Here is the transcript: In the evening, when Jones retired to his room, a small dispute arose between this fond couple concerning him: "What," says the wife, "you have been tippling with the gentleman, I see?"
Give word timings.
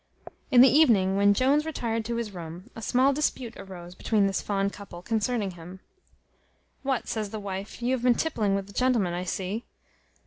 In 0.49 0.61
the 0.61 0.67
evening, 0.67 1.15
when 1.15 1.35
Jones 1.35 1.63
retired 1.63 2.05
to 2.05 2.15
his 2.15 2.31
room, 2.33 2.71
a 2.75 2.81
small 2.81 3.13
dispute 3.13 3.55
arose 3.55 3.93
between 3.93 4.25
this 4.25 4.41
fond 4.41 4.73
couple 4.73 5.03
concerning 5.03 5.51
him: 5.51 5.79
"What," 6.81 7.07
says 7.07 7.29
the 7.29 7.39
wife, 7.39 7.83
"you 7.83 7.91
have 7.91 8.01
been 8.01 8.15
tippling 8.15 8.55
with 8.55 8.65
the 8.65 8.73
gentleman, 8.73 9.13
I 9.13 9.25
see?" 9.25 9.63